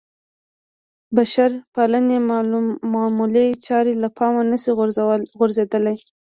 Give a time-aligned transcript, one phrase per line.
[1.15, 2.17] بشرپالنې
[2.93, 4.71] معمولې چارې له پامه نه شي
[5.37, 5.95] غورځېدلی.